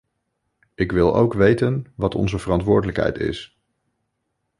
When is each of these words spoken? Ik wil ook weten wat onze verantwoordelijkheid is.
Ik 0.75 0.91
wil 0.91 1.15
ook 1.15 1.33
weten 1.33 1.87
wat 1.95 2.15
onze 2.15 2.39
verantwoordelijkheid 2.39 3.17
is. 3.17 3.59